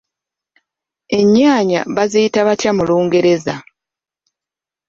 [1.19, 3.55] Ennyaanya baziyita batya mu lungereza?